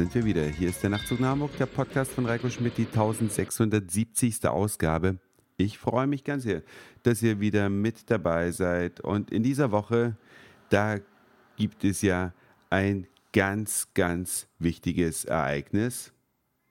[0.00, 0.46] sind wir wieder.
[0.46, 4.46] Hier ist der Nachtzug nach Hamburg, der Podcast von Reiko Schmidt, die 1670.
[4.46, 5.18] Ausgabe.
[5.58, 6.62] Ich freue mich ganz sehr,
[7.02, 9.00] dass ihr wieder mit dabei seid.
[9.02, 10.16] Und in dieser Woche,
[10.70, 10.96] da
[11.56, 12.32] gibt es ja
[12.70, 16.14] ein ganz, ganz wichtiges Ereignis.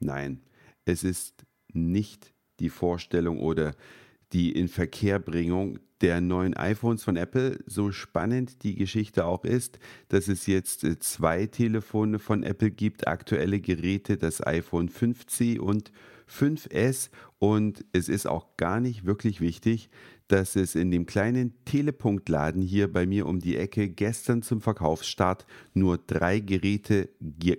[0.00, 0.40] Nein,
[0.86, 3.74] es ist nicht die Vorstellung oder
[4.32, 10.46] die Inverkehrbringung der neuen iPhones von Apple, so spannend die Geschichte auch ist, dass es
[10.46, 15.92] jetzt äh, zwei Telefone von Apple gibt, aktuelle Geräte, das iPhone 5C und
[16.30, 17.10] 5S.
[17.38, 19.90] Und es ist auch gar nicht wirklich wichtig,
[20.28, 25.46] dass es in dem kleinen Telepunktladen hier bei mir um die Ecke gestern zum Verkaufsstart
[25.72, 27.08] nur drei Geräte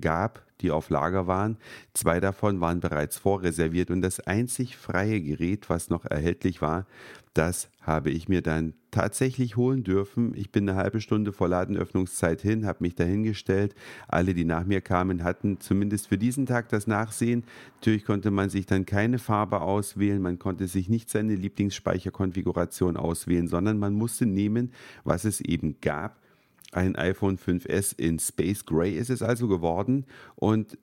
[0.00, 1.58] gab, die auf Lager waren.
[1.92, 6.86] Zwei davon waren bereits vorreserviert und das einzig freie Gerät, was noch erhältlich war,
[7.34, 10.32] das habe ich mir dann tatsächlich holen dürfen.
[10.36, 13.74] Ich bin eine halbe Stunde vor Ladenöffnungszeit hin, habe mich dahingestellt.
[14.06, 17.42] Alle, die nach mir kamen, hatten zumindest für diesen Tag das Nachsehen.
[17.74, 23.48] Natürlich konnte man sich dann keine Farbe auswählen, man konnte sich nicht seine Lieblingsspeicherkonfiguration auswählen,
[23.48, 26.22] sondern man musste nehmen, was es eben gab.
[26.70, 30.78] Ein iPhone 5S in Space Gray ist es also geworden und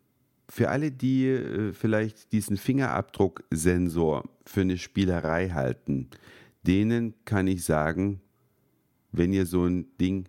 [0.51, 6.09] für alle, die äh, vielleicht diesen Fingerabdrucksensor für eine Spielerei halten,
[6.65, 8.21] denen kann ich sagen,
[9.11, 10.27] wenn ihr so ein Ding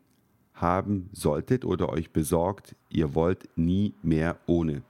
[0.55, 4.83] haben solltet oder euch besorgt, ihr wollt nie mehr ohne.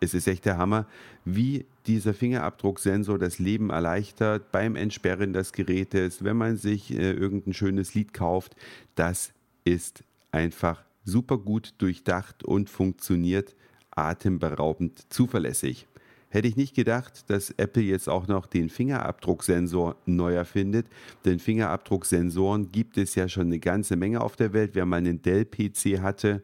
[0.00, 0.86] Es ist echt der Hammer,
[1.24, 7.54] wie dieser Fingerabdrucksensor das Leben erleichtert beim Entsperren des Gerätes, wenn man sich äh, irgendein
[7.54, 8.56] schönes Lied kauft.
[8.94, 9.32] Das
[9.64, 13.56] ist einfach super gut durchdacht und funktioniert
[13.90, 15.86] atemberaubend zuverlässig.
[16.36, 20.86] Hätte ich nicht gedacht, dass Apple jetzt auch noch den Fingerabdrucksensor neu erfindet,
[21.24, 24.72] denn Fingerabdrucksensoren gibt es ja schon eine ganze Menge auf der Welt.
[24.74, 26.42] Wer mal einen Dell-PC hatte,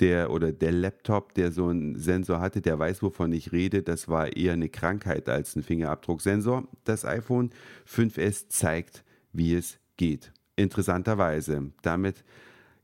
[0.00, 3.84] der oder der Laptop, der so einen Sensor hatte, der weiß, wovon ich rede.
[3.84, 6.66] Das war eher eine Krankheit als ein Fingerabdrucksensor.
[6.82, 7.50] Das iPhone
[7.88, 10.32] 5S zeigt, wie es geht.
[10.56, 11.70] Interessanterweise.
[11.82, 12.24] Damit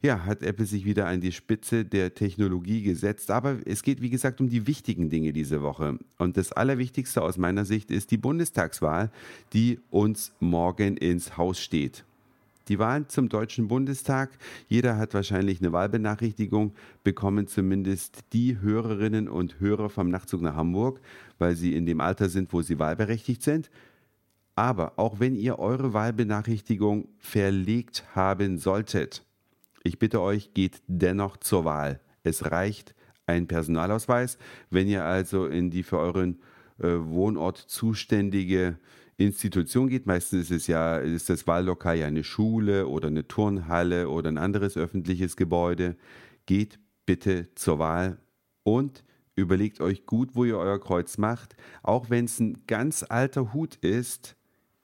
[0.04, 3.30] ja, hat Apple sich wieder an die Spitze der Technologie gesetzt.
[3.30, 5.98] Aber es geht, wie gesagt, um die wichtigen Dinge diese Woche.
[6.18, 9.10] Und das Allerwichtigste aus meiner Sicht ist die Bundestagswahl,
[9.54, 12.04] die uns morgen ins Haus steht.
[12.68, 14.30] Die Wahlen zum Deutschen Bundestag,
[14.68, 21.00] jeder hat wahrscheinlich eine Wahlbenachrichtigung bekommen, zumindest die Hörerinnen und Hörer vom Nachtzug nach Hamburg,
[21.38, 23.70] weil sie in dem Alter sind, wo sie wahlberechtigt sind.
[24.54, 29.24] Aber auch wenn ihr eure Wahlbenachrichtigung verlegt haben solltet,
[29.84, 32.00] ich bitte euch, geht dennoch zur Wahl.
[32.24, 32.94] Es reicht
[33.26, 34.38] ein Personalausweis.
[34.70, 36.40] Wenn ihr also in die für euren
[36.78, 38.78] äh, Wohnort zuständige
[39.16, 44.08] Institution geht, meistens ist es ja, ist das Wahllokal ja eine Schule oder eine Turnhalle
[44.08, 45.96] oder ein anderes öffentliches Gebäude,
[46.46, 48.18] geht bitte zur Wahl
[48.64, 49.04] und
[49.36, 53.76] überlegt euch gut, wo ihr euer Kreuz macht, auch wenn es ein ganz alter Hut
[53.76, 54.36] ist,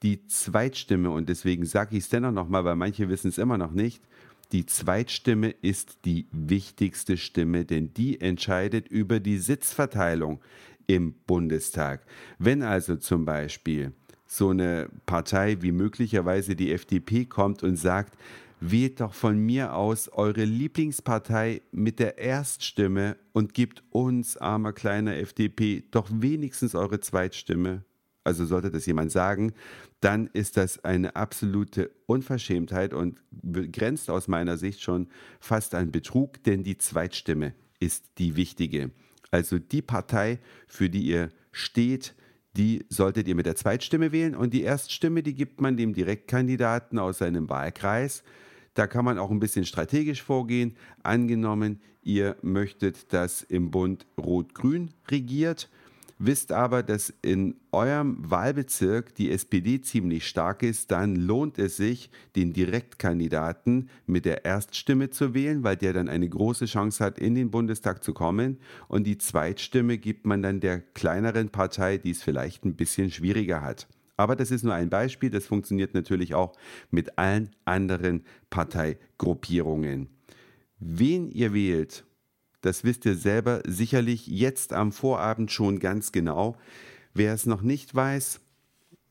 [0.03, 3.71] die Zweitstimme, und deswegen sage ich es dennoch nochmal, weil manche wissen es immer noch
[3.71, 4.03] nicht,
[4.51, 10.41] die Zweitstimme ist die wichtigste Stimme, denn die entscheidet über die Sitzverteilung
[10.87, 12.05] im Bundestag.
[12.37, 13.93] Wenn also zum Beispiel
[14.25, 18.17] so eine Partei wie möglicherweise die FDP kommt und sagt,
[18.59, 25.17] wählt doch von mir aus eure Lieblingspartei mit der Erststimme und gebt uns, armer kleiner
[25.17, 27.83] FDP, doch wenigstens eure Zweitstimme,
[28.23, 29.53] also sollte das jemand sagen,
[29.99, 33.19] dann ist das eine absolute Unverschämtheit und
[33.71, 35.07] grenzt aus meiner Sicht schon
[35.39, 38.91] fast an Betrug, denn die Zweitstimme ist die wichtige.
[39.31, 42.15] Also die Partei, für die ihr steht,
[42.57, 46.99] die solltet ihr mit der Zweitstimme wählen und die Erststimme, die gibt man dem Direktkandidaten
[46.99, 48.23] aus seinem Wahlkreis.
[48.73, 50.75] Da kann man auch ein bisschen strategisch vorgehen.
[51.03, 55.69] Angenommen, ihr möchtet, dass im Bund Rot-Grün regiert
[56.25, 62.09] wisst aber, dass in eurem Wahlbezirk die SPD ziemlich stark ist, dann lohnt es sich,
[62.35, 67.35] den Direktkandidaten mit der Erststimme zu wählen, weil der dann eine große Chance hat, in
[67.35, 68.59] den Bundestag zu kommen.
[68.87, 73.61] Und die Zweitstimme gibt man dann der kleineren Partei, die es vielleicht ein bisschen schwieriger
[73.61, 73.87] hat.
[74.17, 76.53] Aber das ist nur ein Beispiel, das funktioniert natürlich auch
[76.91, 80.09] mit allen anderen Parteigruppierungen.
[80.79, 82.05] Wen ihr wählt,
[82.61, 86.55] das wisst ihr selber sicherlich jetzt am Vorabend schon ganz genau.
[87.13, 88.39] Wer es noch nicht weiß,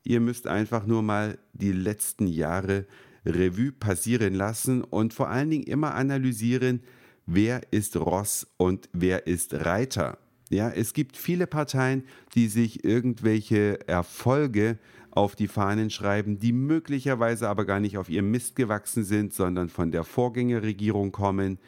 [0.04, 2.86] ihr müsst einfach nur mal die letzten Jahre
[3.26, 6.82] Revue passieren lassen und vor allen Dingen immer analysieren,
[7.26, 10.18] wer ist Ross und wer ist Reiter.
[10.48, 12.04] Ja, es gibt viele Parteien,
[12.34, 14.78] die sich irgendwelche Erfolge
[15.12, 19.68] auf die Fahnen schreiben, die möglicherweise aber gar nicht auf ihrem Mist gewachsen sind, sondern
[19.68, 21.58] von der Vorgängerregierung kommen.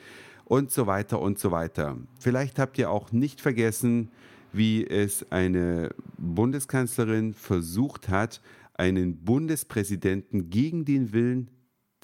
[0.52, 1.96] Und so weiter und so weiter.
[2.20, 4.10] Vielleicht habt ihr auch nicht vergessen,
[4.52, 8.42] wie es eine Bundeskanzlerin versucht hat,
[8.74, 11.50] einen Bundespräsidenten gegen den Willen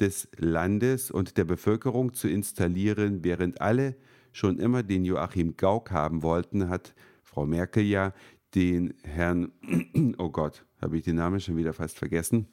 [0.01, 3.97] des Landes und der Bevölkerung zu installieren, während alle
[4.33, 8.15] schon immer den Joachim Gauck haben wollten, hat Frau Merkel ja
[8.55, 9.53] den Herrn,
[10.17, 12.49] oh Gott, habe ich den Namen schon wieder fast vergessen,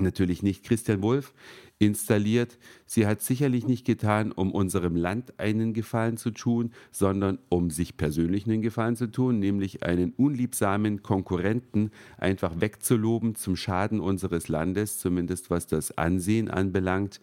[0.00, 1.32] natürlich nicht Christian Wulff
[1.78, 2.58] installiert.
[2.86, 7.96] Sie hat sicherlich nicht getan, um unserem Land einen Gefallen zu tun, sondern um sich
[7.96, 14.98] persönlich einen Gefallen zu tun, nämlich einen unliebsamen Konkurrenten einfach wegzuloben zum Schaden unseres Landes,
[14.98, 17.20] zumindest was das Ansehen anbelangt.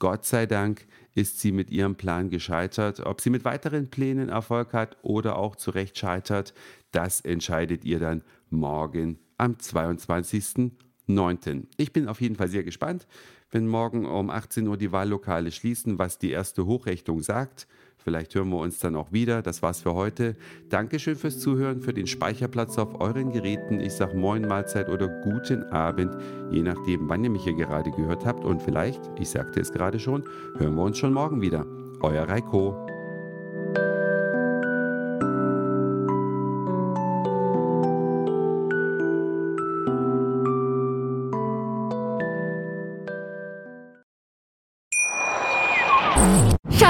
[0.00, 3.00] Gott sei Dank ist sie mit ihrem Plan gescheitert.
[3.00, 6.54] Ob sie mit weiteren Plänen Erfolg hat oder auch zu Recht scheitert,
[6.90, 10.72] das entscheidet ihr dann morgen am 22.
[11.14, 11.66] 9.
[11.76, 13.06] Ich bin auf jeden Fall sehr gespannt,
[13.50, 17.66] wenn morgen um 18 Uhr die Wahllokale schließen, was die erste Hochrechnung sagt.
[18.02, 19.42] Vielleicht hören wir uns dann auch wieder.
[19.42, 20.36] Das war's für heute.
[20.70, 23.80] Dankeschön fürs Zuhören, für den Speicherplatz auf euren Geräten.
[23.80, 26.16] Ich sage Moin, Mahlzeit oder guten Abend,
[26.50, 28.44] je nachdem, wann ihr mich hier gerade gehört habt.
[28.44, 30.24] Und vielleicht, ich sagte es gerade schon,
[30.56, 31.66] hören wir uns schon morgen wieder.
[32.00, 32.89] Euer Reiko.